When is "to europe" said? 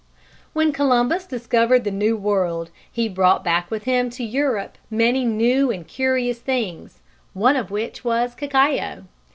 4.17-4.79